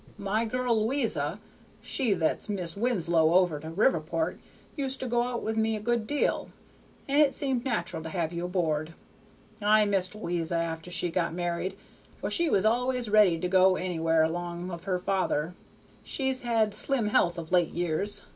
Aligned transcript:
"My 0.17 0.45
girl 0.45 0.87
Lo'isa, 0.87 1.37
she 1.79 2.15
that's 2.15 2.49
Mis 2.49 2.75
Winslow 2.75 3.35
over 3.35 3.59
to 3.59 3.69
Riverport, 3.69 4.39
used 4.75 4.99
to 5.01 5.05
go 5.07 5.21
out 5.21 5.43
with 5.43 5.57
me 5.57 5.75
a 5.75 5.79
good 5.79 6.07
deal, 6.07 6.49
and 7.07 7.21
it 7.21 7.35
seemed 7.35 7.63
natural 7.63 8.01
to 8.01 8.09
have 8.09 8.33
you 8.33 8.45
aboard. 8.45 8.95
I 9.61 9.85
missed 9.85 10.15
Lo'isa 10.15 10.55
after 10.57 10.89
she 10.89 11.11
got 11.11 11.35
married, 11.35 11.77
for 12.19 12.31
she 12.31 12.49
was 12.49 12.65
al'ays 12.65 13.11
ready 13.11 13.37
to 13.37 13.47
go 13.47 13.75
anywhere 13.75 14.27
'long 14.27 14.71
of 14.71 14.81
father. 15.03 15.53
She's 16.03 16.41
had 16.41 16.73
slim 16.73 17.09
health 17.09 17.37
of 17.37 17.51
late 17.51 17.69
years. 17.69 18.25